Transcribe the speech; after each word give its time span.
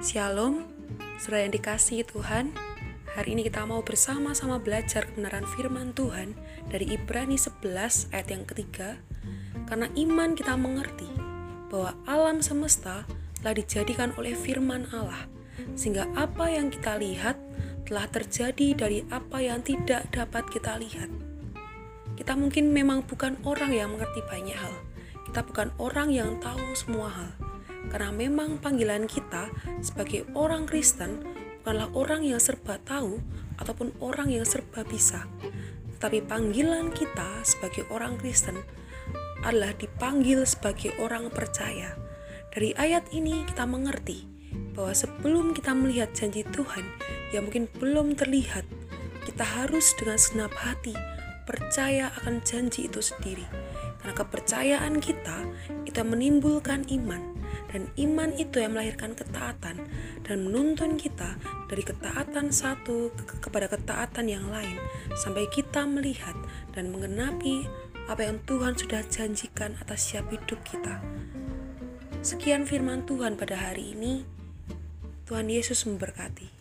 Shalom, 0.00 0.64
saudara 1.20 1.44
yang 1.44 1.52
dikasihi 1.60 2.08
Tuhan. 2.08 2.56
Hari 3.20 3.36
ini 3.36 3.44
kita 3.44 3.68
mau 3.68 3.84
bersama-sama 3.84 4.56
belajar 4.56 5.04
kebenaran 5.04 5.44
firman 5.44 5.92
Tuhan 5.92 6.32
dari 6.72 6.96
Ibrani 6.96 7.36
11 7.36 8.08
ayat 8.08 8.32
yang 8.32 8.48
ketiga. 8.48 8.96
Karena 9.68 9.92
iman 9.92 10.32
kita 10.32 10.56
mengerti 10.56 11.04
bahwa 11.68 11.92
alam 12.08 12.40
semesta 12.40 13.04
telah 13.44 13.52
dijadikan 13.52 14.16
oleh 14.16 14.32
firman 14.32 14.88
Allah, 14.88 15.28
sehingga 15.76 16.08
apa 16.16 16.48
yang 16.48 16.72
kita 16.72 16.96
lihat 16.96 17.36
telah 17.84 18.08
terjadi 18.08 18.72
dari 18.72 19.04
apa 19.12 19.36
yang 19.44 19.60
tidak 19.60 20.08
dapat 20.16 20.48
kita 20.48 20.80
lihat. 20.80 21.12
Kita 22.16 22.40
mungkin 22.40 22.72
memang 22.72 23.04
bukan 23.04 23.36
orang 23.44 23.76
yang 23.76 23.92
mengerti 23.92 24.24
banyak 24.24 24.56
hal. 24.56 24.72
Kita 25.28 25.44
bukan 25.44 25.68
orang 25.76 26.08
yang 26.08 26.40
tahu 26.40 26.72
semua 26.72 27.12
hal 27.12 27.49
karena 27.88 28.12
memang 28.12 28.60
panggilan 28.60 29.08
kita 29.08 29.48
sebagai 29.80 30.28
orang 30.36 30.68
Kristen 30.68 31.24
bukanlah 31.60 31.88
orang 31.96 32.22
yang 32.24 32.40
serba 32.40 32.76
tahu 32.84 33.20
ataupun 33.56 33.96
orang 34.04 34.28
yang 34.32 34.44
serba 34.44 34.84
bisa. 34.84 35.24
Tetapi 35.96 36.24
panggilan 36.24 36.92
kita 36.92 37.44
sebagai 37.44 37.88
orang 37.92 38.16
Kristen 38.20 38.56
adalah 39.44 39.72
dipanggil 39.76 40.44
sebagai 40.44 40.92
orang 41.00 41.32
percaya. 41.32 41.96
Dari 42.50 42.74
ayat 42.76 43.08
ini 43.14 43.44
kita 43.46 43.64
mengerti 43.64 44.26
bahwa 44.74 44.92
sebelum 44.96 45.52
kita 45.54 45.76
melihat 45.76 46.10
janji 46.16 46.42
Tuhan 46.42 46.82
yang 47.30 47.46
mungkin 47.46 47.70
belum 47.78 48.18
terlihat, 48.18 48.66
kita 49.28 49.44
harus 49.44 49.92
dengan 49.94 50.18
segenap 50.18 50.52
hati 50.58 50.96
percaya 51.46 52.10
akan 52.22 52.42
janji 52.42 52.88
itu 52.88 52.98
sendiri. 52.98 53.46
Karena 54.00 54.14
kepercayaan 54.16 54.94
kita 54.98 55.44
itu 55.84 56.00
menimbulkan 56.00 56.88
iman 56.88 57.39
dan 57.70 57.86
iman 57.96 58.34
itu 58.34 58.58
yang 58.58 58.74
melahirkan 58.74 59.14
ketaatan 59.14 59.86
dan 60.26 60.36
menuntun 60.42 60.98
kita 60.98 61.38
dari 61.70 61.86
ketaatan 61.86 62.50
satu 62.50 63.14
ke 63.14 63.38
kepada 63.46 63.70
ketaatan 63.70 64.26
yang 64.26 64.46
lain 64.50 64.76
sampai 65.14 65.46
kita 65.48 65.86
melihat 65.86 66.34
dan 66.74 66.90
mengenapi 66.90 67.64
apa 68.10 68.26
yang 68.26 68.42
Tuhan 68.42 68.74
sudah 68.74 69.06
janjikan 69.06 69.78
atas 69.78 70.10
siap 70.10 70.26
hidup 70.34 70.58
kita. 70.66 70.98
Sekian 72.20 72.66
firman 72.66 73.06
Tuhan 73.06 73.38
pada 73.38 73.56
hari 73.56 73.94
ini. 73.94 74.26
Tuhan 75.30 75.46
Yesus 75.46 75.86
memberkati. 75.86 76.59